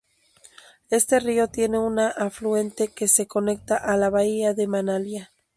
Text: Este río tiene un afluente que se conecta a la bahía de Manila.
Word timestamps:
Este 0.89 1.19
río 1.19 1.49
tiene 1.49 1.77
un 1.77 1.99
afluente 1.99 2.87
que 2.87 3.07
se 3.07 3.27
conecta 3.27 3.77
a 3.77 3.97
la 3.97 4.09
bahía 4.09 4.55
de 4.55 4.65
Manila. 4.65 5.31